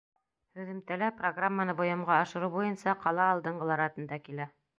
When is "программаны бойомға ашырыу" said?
1.19-2.53